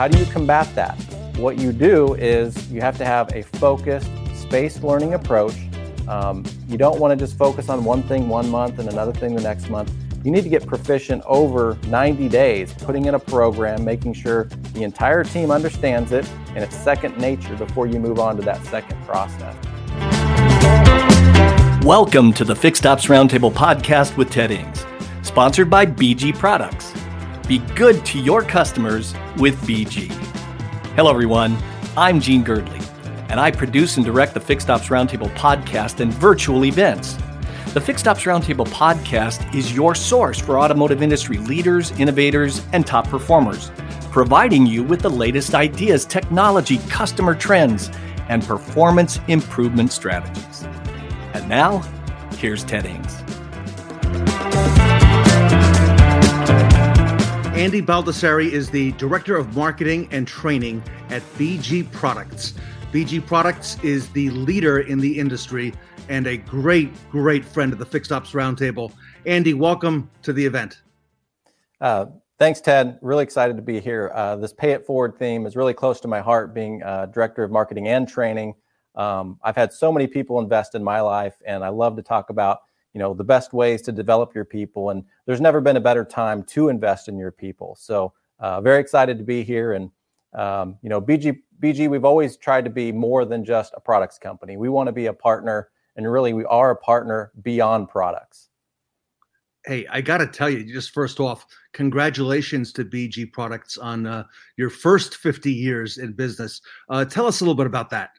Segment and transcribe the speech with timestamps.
[0.00, 0.98] how do you combat that?
[1.36, 5.52] What you do is you have to have a focused, spaced learning approach.
[6.08, 9.34] Um, you don't want to just focus on one thing one month and another thing
[9.34, 9.92] the next month.
[10.24, 14.84] You need to get proficient over 90 days, putting in a program, making sure the
[14.84, 19.04] entire team understands it, and it's second nature before you move on to that second
[19.04, 19.54] process.
[21.84, 24.86] Welcome to the Fixed Ops Roundtable podcast with Ted Ings,
[25.20, 26.94] sponsored by BG Products.
[27.50, 30.08] Be good to your customers with BG.
[30.94, 31.58] Hello, everyone.
[31.96, 32.80] I'm Gene Girdley,
[33.28, 37.18] and I produce and direct the Fixed Ops Roundtable podcast and virtual events.
[37.74, 43.08] The Fixed Ops Roundtable podcast is your source for automotive industry leaders, innovators, and top
[43.08, 43.72] performers,
[44.12, 47.90] providing you with the latest ideas, technology, customer trends,
[48.28, 50.62] and performance improvement strategies.
[51.34, 51.78] And now,
[52.36, 53.24] here's Ted Ings.
[57.60, 62.54] Andy Baldassarre is the Director of Marketing and Training at BG Products.
[62.90, 65.74] BG Products is the leader in the industry
[66.08, 68.94] and a great, great friend of the Fixed Ops Roundtable.
[69.26, 70.80] Andy, welcome to the event.
[71.82, 72.06] Uh,
[72.38, 72.98] thanks, Ted.
[73.02, 74.10] Really excited to be here.
[74.14, 77.44] Uh, this Pay It Forward theme is really close to my heart, being uh, Director
[77.44, 78.54] of Marketing and Training.
[78.94, 82.30] Um, I've had so many people invest in my life, and I love to talk
[82.30, 82.60] about
[82.92, 84.90] you know the best ways to develop your people.
[84.90, 87.76] And there's never been a better time to invest in your people.
[87.78, 89.72] So uh, very excited to be here.
[89.72, 89.90] And
[90.32, 94.18] um, you know, BG BG, we've always tried to be more than just a products
[94.18, 94.56] company.
[94.56, 98.48] We want to be a partner and really we are a partner beyond products.
[99.66, 104.24] Hey, I got to tell you, just first off, congratulations to BG Products on uh,
[104.56, 106.62] your first 50 years in business.
[106.88, 108.12] Uh, tell us a little bit about that.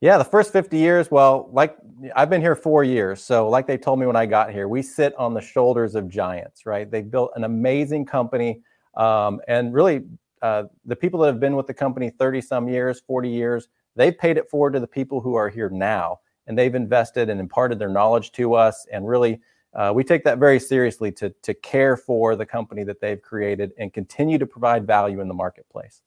[0.00, 1.76] Yeah, the first 50 years, well, like
[2.14, 3.22] I've been here four years.
[3.22, 6.08] So, like they told me when I got here, we sit on the shoulders of
[6.08, 6.90] giants, right?
[6.90, 8.60] They built an amazing company.
[8.94, 10.04] Um, and really,
[10.42, 14.16] uh, the people that have been with the company 30 some years, 40 years, they've
[14.16, 17.78] paid it forward to the people who are here now and they've invested and imparted
[17.78, 18.86] their knowledge to us.
[18.92, 19.40] And really,
[19.74, 23.72] uh, we take that very seriously to, to care for the company that they've created
[23.78, 26.02] and continue to provide value in the marketplace.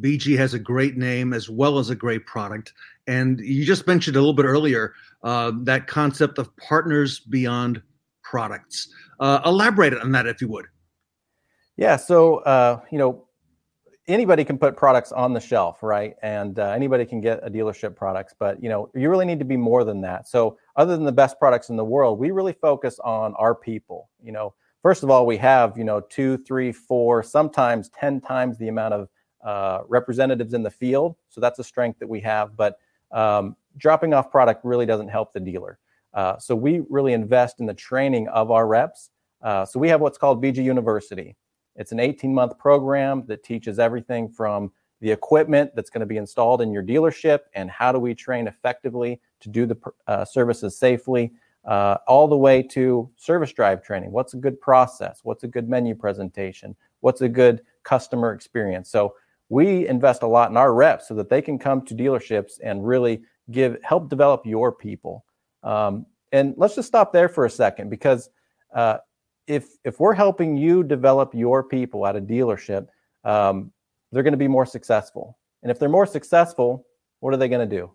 [0.00, 2.72] BG has a great name as well as a great product.
[3.06, 7.82] And you just mentioned a little bit earlier uh, that concept of partners beyond
[8.22, 8.88] products.
[9.20, 10.66] Uh, elaborate on that, if you would.
[11.76, 11.96] Yeah.
[11.96, 13.26] So, uh, you know,
[14.08, 16.14] anybody can put products on the shelf, right?
[16.22, 19.44] And uh, anybody can get a dealership products, but you know, you really need to
[19.44, 20.28] be more than that.
[20.28, 24.10] So, other than the best products in the world, we really focus on our people.
[24.22, 28.58] You know, first of all, we have you know two, three, four, sometimes ten times
[28.58, 29.08] the amount of
[29.44, 31.16] uh, representatives in the field.
[31.28, 32.56] So that's a strength that we have.
[32.56, 32.78] But
[33.12, 35.78] um, dropping off product really doesn't help the dealer.
[36.14, 39.10] Uh, so we really invest in the training of our reps.
[39.42, 41.36] Uh, so we have what's called BG University.
[41.76, 46.16] It's an 18 month program that teaches everything from the equipment that's going to be
[46.16, 49.76] installed in your dealership and how do we train effectively to do the
[50.06, 51.32] uh, services safely,
[51.66, 54.10] uh, all the way to service drive training.
[54.10, 55.20] What's a good process?
[55.22, 56.74] What's a good menu presentation?
[57.00, 58.88] What's a good customer experience?
[58.88, 59.14] So
[59.48, 62.86] we invest a lot in our reps so that they can come to dealerships and
[62.86, 65.24] really give help develop your people.
[65.62, 68.30] Um, and let's just stop there for a second because
[68.74, 68.98] uh,
[69.46, 72.88] if if we're helping you develop your people at a dealership,
[73.24, 73.72] um,
[74.10, 75.38] they're going to be more successful.
[75.62, 76.86] And if they're more successful,
[77.20, 77.90] what are they going to do?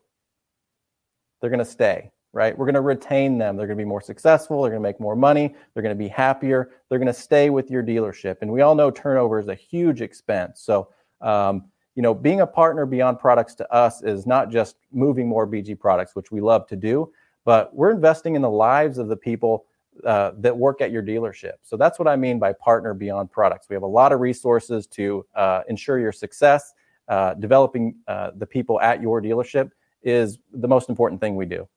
[1.40, 2.58] They're going to stay, right?
[2.58, 3.56] We're going to retain them.
[3.56, 4.62] They're going to be more successful.
[4.62, 5.56] They're going to make more money.
[5.74, 6.72] They're going to be happier.
[6.90, 8.38] They're going to stay with your dealership.
[8.42, 10.62] And we all know turnover is a huge expense.
[10.62, 10.90] So,
[11.22, 11.66] um,
[11.96, 15.78] you know, being a partner beyond products to us is not just moving more BG
[15.80, 17.12] products, which we love to do,
[17.44, 19.66] but we're investing in the lives of the people
[20.06, 21.54] uh, that work at your dealership.
[21.62, 23.68] So that's what I mean by partner beyond products.
[23.70, 26.74] We have a lot of resources to uh, ensure your success.
[27.08, 29.72] Uh, developing uh, the people at your dealership
[30.02, 31.68] is the most important thing we do.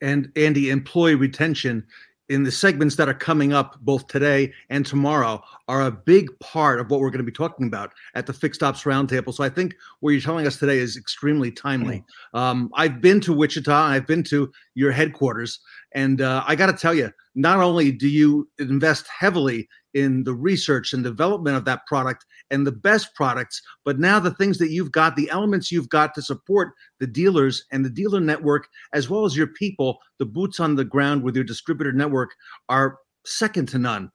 [0.00, 1.86] And Andy, employee retention
[2.30, 6.80] in the segments that are coming up both today and tomorrow are a big part
[6.80, 9.34] of what we're going to be talking about at the Fixed Ops Roundtable.
[9.34, 11.98] So I think what you're telling us today is extremely timely.
[11.98, 12.38] Mm-hmm.
[12.38, 15.58] Um, I've been to Wichita, I've been to your headquarters,
[15.92, 20.34] and uh, I got to tell you, not only do you invest heavily in the
[20.34, 24.70] research and development of that product and the best products, but now the things that
[24.70, 29.10] you've got, the elements you've got to support the dealers and the dealer network, as
[29.10, 32.30] well as your people, the boots on the ground with your distributor network
[32.68, 34.10] are second to none.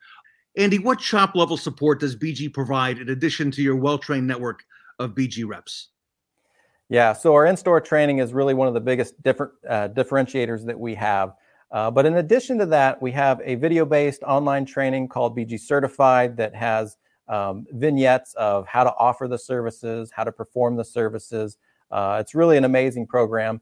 [0.58, 4.64] Andy, what shop level support does BG provide in addition to your well trained network
[5.00, 5.90] of BG reps?
[6.88, 10.66] Yeah, so our in store training is really one of the biggest different uh, differentiators
[10.66, 11.34] that we have.
[11.72, 15.60] Uh, but in addition to that, we have a video based online training called BG
[15.60, 16.98] Certified that has
[17.28, 21.58] um, vignettes of how to offer the services, how to perform the services.
[21.92, 23.62] Uh, it's really an amazing program.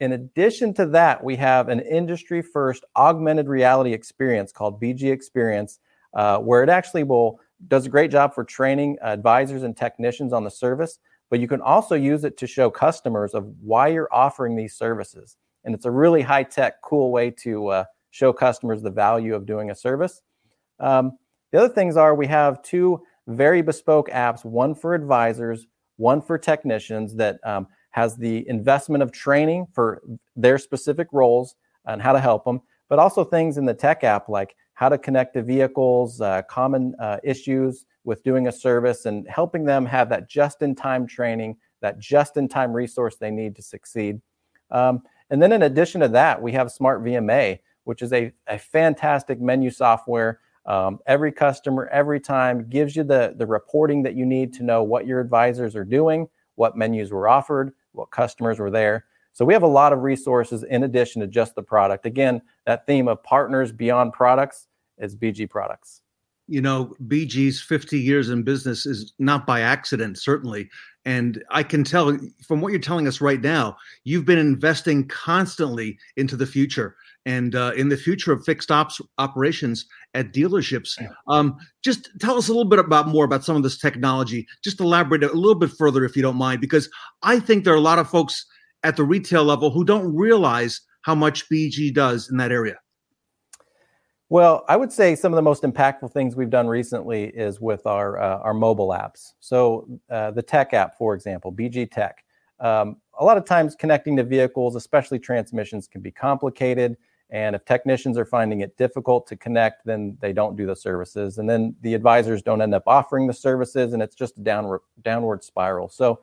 [0.00, 5.80] In addition to that, we have an industry first augmented reality experience called BG Experience,
[6.14, 10.44] uh, where it actually will does a great job for training advisors and technicians on
[10.44, 14.54] the service, but you can also use it to show customers of why you're offering
[14.54, 15.36] these services.
[15.68, 19.44] And it's a really high tech, cool way to uh, show customers the value of
[19.44, 20.22] doing a service.
[20.80, 21.18] Um,
[21.52, 25.66] the other things are we have two very bespoke apps, one for advisors,
[25.96, 30.00] one for technicians that um, has the investment of training for
[30.36, 31.54] their specific roles
[31.84, 34.96] and how to help them, but also things in the tech app like how to
[34.96, 40.08] connect to vehicles, uh, common uh, issues with doing a service, and helping them have
[40.08, 44.18] that just in time training, that just in time resource they need to succeed.
[44.70, 48.58] Um, and then in addition to that, we have Smart VMA, which is a, a
[48.58, 50.40] fantastic menu software.
[50.66, 54.82] Um, every customer, every time gives you the, the reporting that you need to know
[54.82, 59.06] what your advisors are doing, what menus were offered, what customers were there.
[59.32, 62.06] So we have a lot of resources in addition to just the product.
[62.06, 64.66] Again, that theme of partners beyond products
[64.98, 66.02] is BG products.
[66.48, 70.68] You know, BG's 50 years in business is not by accident, certainly.
[71.08, 75.96] And I can tell from what you're telling us right now, you've been investing constantly
[76.18, 80.98] into the future and uh, in the future of fixed ops operations at dealerships.
[81.26, 84.46] Um, just tell us a little bit about more about some of this technology.
[84.62, 86.90] Just elaborate a little bit further, if you don't mind, because
[87.22, 88.44] I think there are a lot of folks
[88.82, 92.76] at the retail level who don't realize how much BG does in that area?
[94.30, 97.86] Well, I would say some of the most impactful things we've done recently is with
[97.86, 99.32] our uh, our mobile apps.
[99.40, 102.24] So uh, the Tech app, for example, BG Tech.
[102.60, 106.96] Um, a lot of times, connecting to vehicles, especially transmissions, can be complicated.
[107.30, 111.38] And if technicians are finding it difficult to connect, then they don't do the services,
[111.38, 114.80] and then the advisors don't end up offering the services, and it's just a downward
[115.02, 115.88] downward spiral.
[115.88, 116.20] So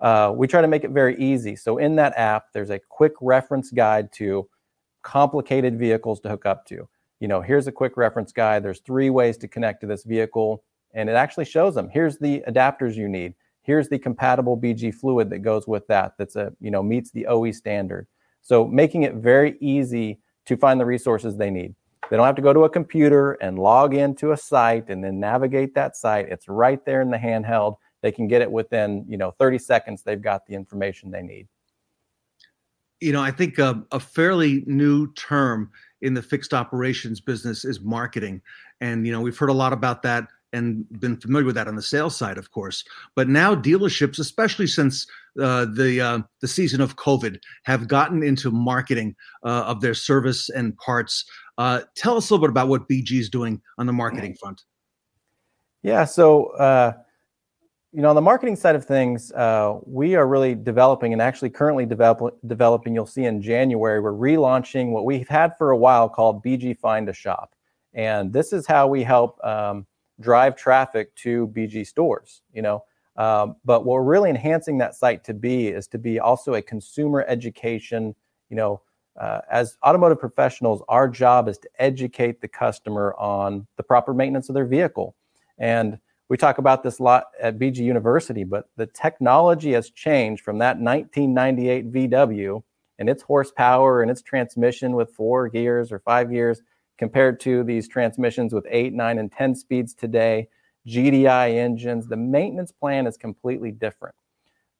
[0.00, 1.56] uh, we try to make it very easy.
[1.56, 4.48] So in that app, there's a quick reference guide to
[5.02, 6.88] complicated vehicles to hook up to.
[7.20, 8.62] You know, here's a quick reference guide.
[8.62, 10.62] There's three ways to connect to this vehicle,
[10.94, 11.88] and it actually shows them.
[11.88, 13.34] Here's the adapters you need.
[13.62, 16.14] Here's the compatible BG fluid that goes with that.
[16.18, 18.06] That's a you know meets the OE standard.
[18.40, 21.74] So making it very easy to find the resources they need.
[22.08, 25.20] They don't have to go to a computer and log into a site and then
[25.20, 26.28] navigate that site.
[26.30, 30.02] It's right there in the handheld they can get it within you know 30 seconds
[30.02, 31.48] they've got the information they need
[33.00, 35.70] you know i think a, a fairly new term
[36.02, 38.40] in the fixed operations business is marketing
[38.80, 41.76] and you know we've heard a lot about that and been familiar with that on
[41.76, 42.84] the sales side, of course.
[43.14, 45.06] But now dealerships, especially since
[45.40, 49.14] uh, the uh, the season of COVID, have gotten into marketing
[49.44, 51.24] uh, of their service and parts.
[51.58, 54.62] Uh, tell us a little bit about what BG is doing on the marketing front.
[55.82, 56.92] Yeah, so uh,
[57.92, 61.48] you know, on the marketing side of things, uh, we are really developing and actually
[61.48, 62.94] currently develop, developing.
[62.94, 67.08] You'll see in January, we're relaunching what we've had for a while called BG Find
[67.08, 67.54] a Shop.
[67.94, 69.86] And this is how we help um,
[70.20, 72.84] drive traffic to BG stores, you know.
[73.16, 76.62] Um, but what we're really enhancing that site to be is to be also a
[76.62, 78.14] consumer education,
[78.50, 78.82] you know,
[79.18, 84.48] uh, as automotive professionals, our job is to educate the customer on the proper maintenance
[84.48, 85.16] of their vehicle.
[85.56, 90.44] And we talk about this a lot at BG University, but the technology has changed
[90.44, 92.62] from that 1998 VW
[92.98, 96.60] and its horsepower and its transmission with four gears or five gears
[96.98, 100.48] compared to these transmissions with eight, nine, and 10 speeds today,
[100.86, 102.08] GDI engines.
[102.08, 104.16] The maintenance plan is completely different.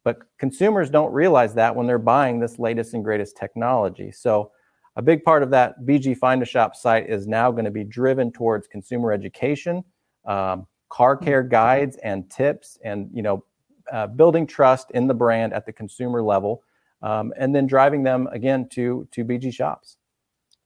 [0.05, 4.13] But consumers don't realize that when they're buying this latest and greatest technology.
[4.13, 4.53] So,
[4.97, 7.85] a big part of that BG Find a Shop site is now going to be
[7.85, 9.85] driven towards consumer education.
[10.25, 11.25] Um, car mm.
[11.25, 13.45] care guides and tips and you know
[13.93, 16.63] uh, building trust in the brand at the consumer level
[17.03, 19.97] um, and then driving them again to to bg shops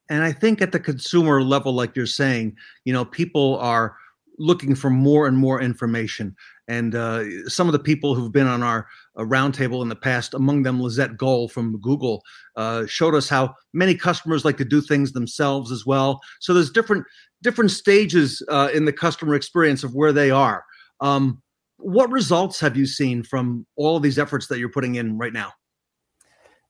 [0.09, 3.97] and i think at the consumer level like you're saying you know people are
[4.39, 6.35] looking for more and more information
[6.69, 8.87] and uh, some of the people who've been on our
[9.17, 12.23] uh, roundtable in the past, among them Lizette Goll from Google,
[12.57, 16.21] uh, showed us how many customers like to do things themselves as well.
[16.41, 17.05] So there's different
[17.43, 20.65] different stages uh, in the customer experience of where they are.
[21.01, 21.43] Um,
[21.77, 25.33] what results have you seen from all of these efforts that you're putting in right
[25.33, 25.53] now?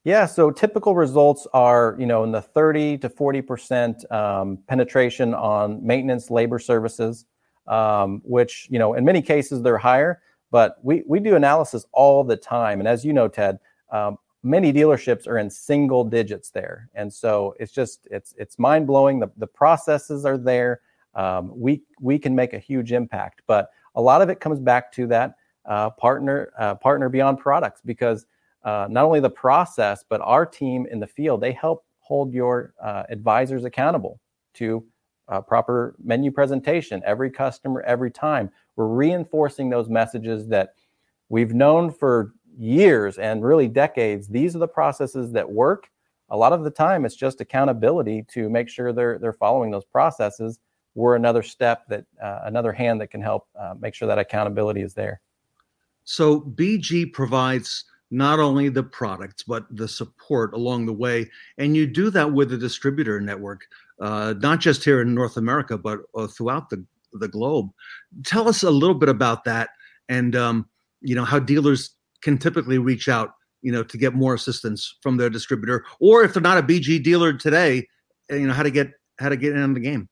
[0.04, 5.32] Yeah, so typical results are, you know, in the 30 to 40 percent um, penetration
[5.32, 7.26] on maintenance labor services,
[7.68, 10.20] um, which, you know, in many cases they're higher.
[10.52, 13.58] But we we do analysis all the time, and as you know, Ted,
[13.90, 16.88] um, many dealerships are in single digits there.
[16.94, 20.80] And so it's just it's it's mind blowing the, the processes are there.
[21.14, 23.42] Um, we we can make a huge impact.
[23.46, 25.34] But a lot of it comes back to that
[25.66, 28.26] uh, partner uh, partner beyond products because
[28.64, 32.74] uh, not only the process but our team in the field they help hold your
[32.82, 34.20] uh, advisors accountable
[34.54, 34.84] to
[35.28, 40.74] uh, proper menu presentation every customer every time we're reinforcing those messages that
[41.28, 44.28] we've known for years and really decades.
[44.28, 45.90] These are the processes that work.
[46.30, 49.84] A lot of the time it's just accountability to make sure they're they're following those
[49.84, 50.60] processes.
[50.94, 54.82] We're another step that uh, another hand that can help uh, make sure that accountability
[54.82, 55.20] is there.
[56.04, 61.30] So bg provides not only the products but the support along the way.
[61.58, 63.62] And you do that with a distributor network
[64.00, 67.70] uh, not just here in north america but uh, throughout the, the globe.
[68.24, 69.70] Tell us a little bit about that
[70.08, 70.68] and um,
[71.00, 75.16] you know how dealers can typically reach out you know to get more assistance from
[75.16, 77.86] their distributor or if they're not a bg dealer today
[78.30, 80.08] eh, you know how to get how to get in the game.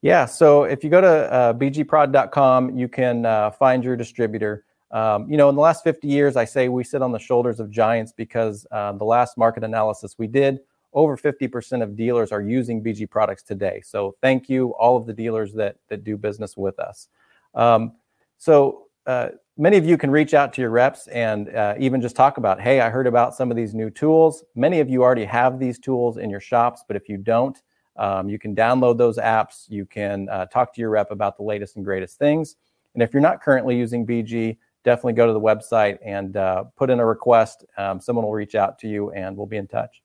[0.00, 4.64] Yeah so if you go to uh, bgprod.com you can uh, find your distributor.
[4.90, 7.60] Um, you know in the last 50 years i say we sit on the shoulders
[7.60, 10.60] of giants because uh, the last market analysis we did
[10.92, 15.12] over 50% of dealers are using bg products today so thank you all of the
[15.12, 17.08] dealers that that do business with us
[17.54, 17.92] um,
[18.38, 22.16] so uh, many of you can reach out to your reps and uh, even just
[22.16, 24.44] talk about, hey, I heard about some of these new tools.
[24.54, 27.60] Many of you already have these tools in your shops, but if you don't,
[27.96, 29.66] um, you can download those apps.
[29.68, 32.56] You can uh, talk to your rep about the latest and greatest things.
[32.94, 36.90] And if you're not currently using BG, definitely go to the website and uh, put
[36.90, 37.64] in a request.
[37.76, 40.02] Um, someone will reach out to you and we'll be in touch.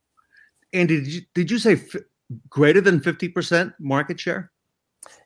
[0.74, 2.02] Andy, did you, did you say f-
[2.50, 4.52] greater than 50% market share?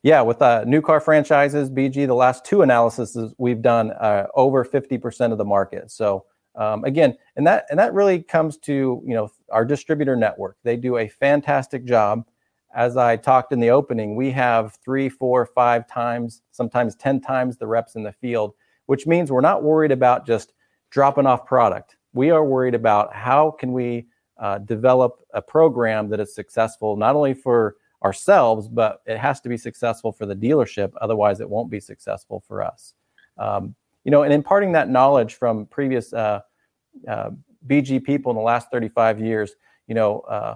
[0.03, 4.63] Yeah, with uh, new car franchises, BG, the last two analyses we've done uh, over
[4.63, 5.91] 50% of the market.
[5.91, 10.57] So um, again, and that and that really comes to you know our distributor network.
[10.63, 12.25] They do a fantastic job.
[12.73, 17.57] As I talked in the opening, we have three, four, five times, sometimes ten times
[17.57, 18.53] the reps in the field,
[18.87, 20.53] which means we're not worried about just
[20.89, 21.95] dropping off product.
[22.13, 24.07] We are worried about how can we
[24.41, 29.47] uh, develop a program that is successful not only for ourselves, but it has to
[29.47, 30.91] be successful for the dealership.
[30.99, 32.95] Otherwise, it won't be successful for us.
[33.37, 36.41] Um, you know, and imparting that knowledge from previous uh,
[37.07, 37.29] uh,
[37.67, 39.53] BG people in the last 35 years,
[39.87, 40.55] you know, uh,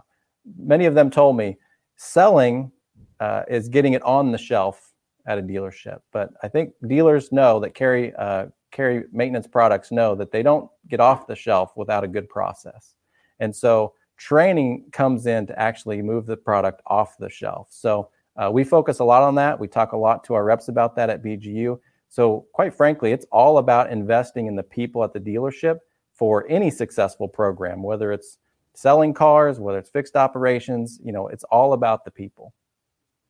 [0.58, 1.58] many of them told me
[1.96, 2.72] selling
[3.20, 4.94] uh, is getting it on the shelf
[5.28, 6.00] at a dealership.
[6.12, 10.70] But I think dealers know that carry uh, carry maintenance products know that they don't
[10.88, 12.96] get off the shelf without a good process.
[13.40, 17.68] And so training comes in to actually move the product off the shelf.
[17.72, 19.60] So uh, we focus a lot on that.
[19.60, 21.80] We talk a lot to our reps about that at BGU.
[22.10, 25.80] So quite frankly, it's all about investing in the people at the dealership
[26.14, 28.38] for any successful program, whether it's
[28.74, 32.54] selling cars, whether it's fixed operations, you know, it's all about the people.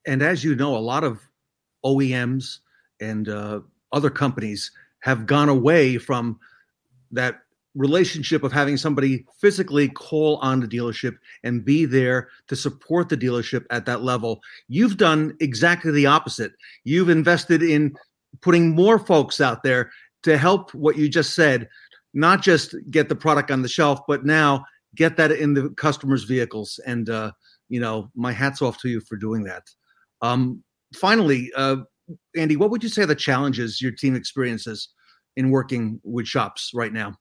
[0.06, 1.20] And as you know, a lot of
[1.84, 2.60] OEMs
[3.00, 6.40] and uh, other companies have gone away from
[7.12, 7.42] that
[7.76, 13.18] relationship of having somebody physically call on the dealership and be there to support the
[13.18, 14.40] dealership at that level.
[14.68, 16.54] You've done exactly the opposite.
[16.84, 17.96] You've invested in
[18.42, 19.92] putting more folks out there
[20.24, 21.70] to help what you just said,
[22.14, 24.66] not just get the product on the shelf, but now
[24.96, 26.80] get that in the customers' vehicles.
[26.86, 27.32] And, uh,
[27.70, 29.64] you know, my hat's off to you for doing that.
[30.22, 30.64] Um,
[30.96, 31.78] finally, uh,
[32.36, 34.90] Andy, what would you say are the challenges your team experiences
[35.36, 37.16] in working with shops right now?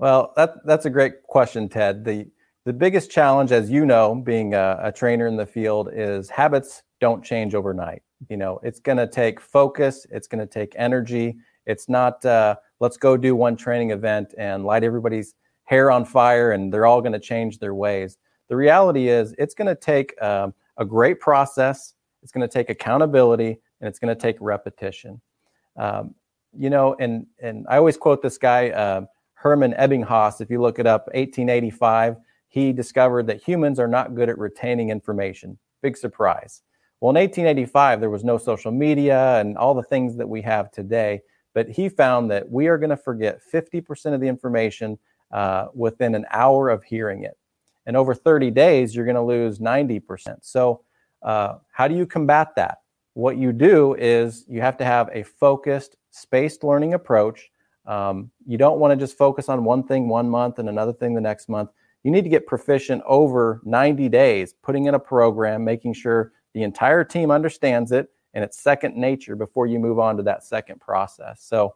[0.00, 2.06] Well, that, that's a great question, Ted.
[2.06, 2.26] The,
[2.64, 6.82] the biggest challenge, as you know, being a, a trainer in the field, is habits
[7.02, 8.02] don't change overnight.
[8.30, 11.36] You know, it's going to take focus, it's going to take energy.
[11.66, 16.52] It's not, uh, let's go do one training event and light everybody's hair on fire
[16.52, 18.16] and they're all going to change their ways.
[18.48, 21.92] The reality is, it's going to take um, a great process,
[22.22, 25.20] it's going to take accountability, and it's going to take repetition.
[25.76, 26.14] Um,
[26.56, 28.70] you know, and and I always quote this guy.
[28.70, 29.02] Uh,
[29.40, 32.16] Hermann Ebbinghaus, if you look it up, 1885,
[32.48, 35.56] he discovered that humans are not good at retaining information.
[35.80, 36.60] Big surprise.
[37.00, 40.70] Well, in 1885, there was no social media and all the things that we have
[40.70, 41.22] today,
[41.54, 44.98] but he found that we are going to forget 50% of the information
[45.32, 47.38] uh, within an hour of hearing it.
[47.86, 50.36] And over 30 days, you're going to lose 90%.
[50.42, 50.82] So,
[51.22, 52.82] uh, how do you combat that?
[53.14, 57.50] What you do is you have to have a focused, spaced learning approach
[57.86, 61.14] um, you don't want to just focus on one thing one month and another thing
[61.14, 61.70] the next month.
[62.02, 66.62] You need to get proficient over 90 days, putting in a program, making sure the
[66.62, 70.80] entire team understands it and it's second nature before you move on to that second
[70.80, 71.42] process.
[71.42, 71.74] So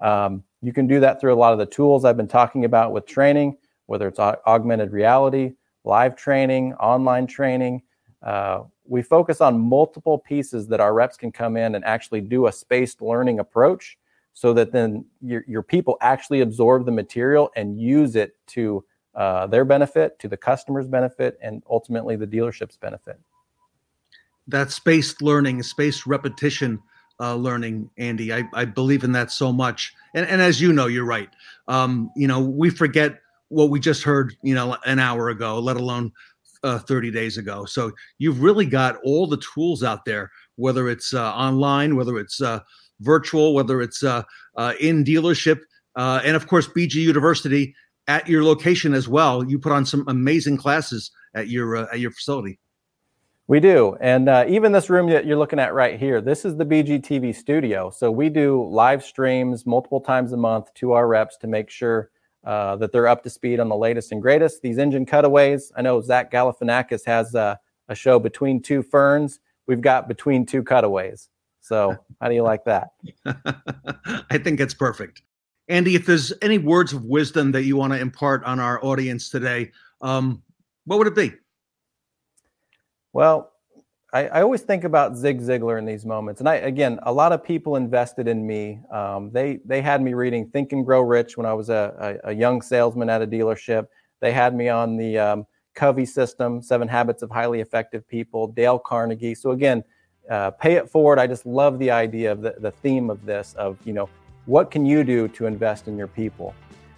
[0.00, 2.92] um, you can do that through a lot of the tools I've been talking about
[2.92, 7.82] with training, whether it's augmented reality, live training, online training.
[8.22, 12.46] Uh, we focus on multiple pieces that our reps can come in and actually do
[12.46, 13.98] a spaced learning approach
[14.36, 19.46] so that then your, your people actually absorb the material and use it to uh,
[19.46, 23.18] their benefit, to the customer's benefit, and ultimately the dealership's benefit.
[24.46, 26.82] That spaced learning, spaced repetition
[27.18, 29.94] uh, learning, Andy, I, I believe in that so much.
[30.12, 31.30] And, and as you know, you're right.
[31.66, 35.78] Um, you know, we forget what we just heard, you know, an hour ago, let
[35.78, 36.12] alone
[36.62, 37.64] uh, 30 days ago.
[37.64, 42.42] So you've really got all the tools out there, whether it's uh, online, whether it's
[42.42, 42.60] uh,
[43.00, 44.22] virtual, whether it's uh,
[44.56, 45.60] uh, in dealership,
[45.96, 47.74] uh, and of course BG University
[48.08, 49.44] at your location as well.
[49.44, 52.58] You put on some amazing classes at your at your facility.
[53.48, 56.66] We do, and even this room that you're looking at right here, this is the
[56.66, 57.90] BG TV studio.
[57.90, 62.10] So we do live streams multiple times a month to our reps to make sure
[62.46, 64.62] uh, that they're up to speed on the latest and greatest.
[64.62, 65.72] These engine cutaways.
[65.76, 69.40] I know Zach Galifianakis has a, a show between two ferns.
[69.66, 71.28] We've got between two cutaways.
[71.66, 72.90] So how do you like that?
[74.30, 75.22] I think it's perfect.
[75.68, 79.28] Andy, if there's any words of wisdom that you want to impart on our audience
[79.28, 80.42] today, um,
[80.84, 81.32] what would it be?
[83.12, 83.52] Well,
[84.12, 87.32] I, I, always think about Zig Ziglar in these moments, and I again, a lot
[87.32, 88.80] of people invested in me.
[88.92, 92.30] Um, they they had me reading Think and Grow Rich when I was a, a,
[92.30, 93.88] a young salesman at a dealership.
[94.20, 98.78] They had me on the um, Covey system, Seven Habits of Highly Effective People, Dale
[98.78, 99.34] Carnegie.
[99.34, 99.82] So again,
[100.30, 101.18] uh, pay it forward.
[101.18, 104.08] I just love the idea of the, the theme of this of you know
[104.46, 106.54] what can you do to invest in your people.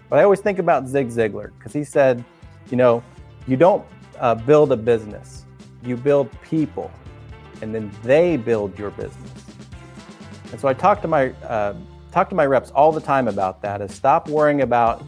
[0.09, 2.25] But I always think about Zig Ziglar because he said,
[2.71, 3.03] you know,
[3.47, 3.85] you don't
[4.19, 5.45] uh, build a business,
[5.83, 6.91] you build people
[7.63, 9.33] and then they build your business.
[10.51, 11.75] And so I talk to my uh,
[12.13, 13.81] talk to my reps all the time about that.
[13.81, 15.05] Is stop worrying about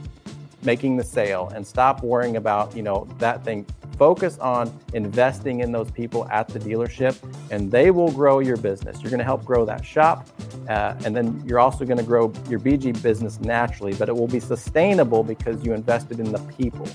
[0.62, 3.66] making the sale and stop worrying about you know that thing.
[4.00, 7.19] Focus on investing in those people at the dealership,
[7.50, 9.02] and they will grow your business.
[9.02, 10.26] You're going to help grow that shop,
[10.71, 13.92] uh, and then you're also going to grow your BG business naturally.
[13.92, 16.87] But it will be sustainable because you invested in the people.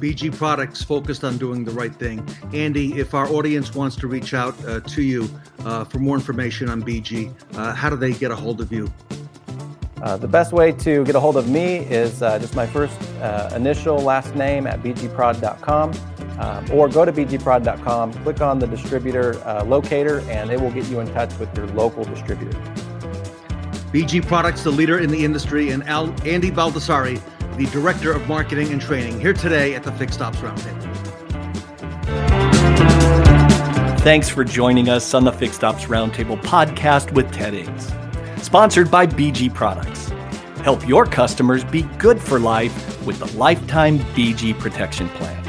[0.00, 2.26] BG Products focused on doing the right thing.
[2.54, 5.28] Andy, if our audience wants to reach out uh, to you
[5.66, 8.90] uh, for more information on BG, uh, how do they get a hold of you?
[10.02, 13.00] Uh, the best way to get a hold of me is uh, just my first
[13.20, 15.92] uh, initial last name at bgprod.com.
[16.38, 19.34] Um, or go to bgprod.com, click on the distributor
[19.64, 22.58] locator, and it will get you in touch with your local distributor.
[23.92, 27.20] BG Products, the leader in the industry, and Al- Andy Baldassarre,
[27.58, 30.80] the Director of Marketing and Training, here today at the Fixed Ops Roundtable.
[34.00, 37.92] Thanks for joining us on the Fixed Ops Roundtable podcast with Ted Ings,
[38.42, 39.91] sponsored by BG Products.
[40.62, 45.42] Help your customers be good for life with the Lifetime BG Protection Plan.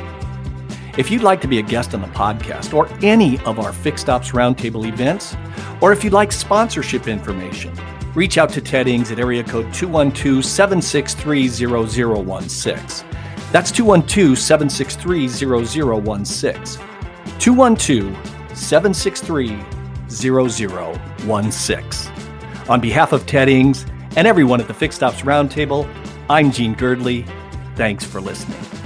[0.97, 4.09] If you'd like to be a guest on the podcast or any of our Fixed
[4.09, 5.37] Ops Roundtable events,
[5.81, 7.71] or if you'd like sponsorship information,
[8.15, 13.07] reach out to Ted Ings at area code 212 763 0016.
[13.51, 16.63] That's 212 763 0016.
[17.37, 19.59] 212 763
[20.07, 21.83] 0016.
[22.67, 25.87] On behalf of Ted Ings and everyone at the Fixed Ops Roundtable,
[26.29, 27.27] I'm Gene Girdley.
[27.75, 28.82] Thanks for listening.